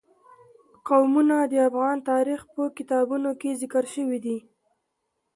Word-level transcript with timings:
قومونه 0.87 1.35
د 1.51 1.53
افغان 1.69 1.97
تاریخ 2.11 2.41
په 2.53 2.63
کتابونو 2.77 3.29
کې 3.41 3.57
ذکر 3.61 3.83
شوی 3.93 4.19
دي. 4.25 4.37